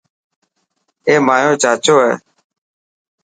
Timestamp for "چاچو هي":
1.61-2.13